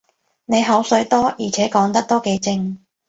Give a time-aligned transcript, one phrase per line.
[0.45, 2.79] 你口水多，而且講得都幾正